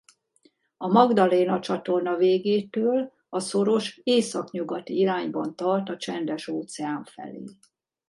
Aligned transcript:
A 0.77 0.87
Magdaléna-csatorna 0.87 2.15
végétől 2.15 3.11
a 3.29 3.39
szoros 3.39 3.99
északnyugati 4.03 4.97
irányban 4.97 5.55
tart 5.55 5.89
a 5.89 5.97
Csendes-óceán 5.97 7.03
felé. 7.03 7.43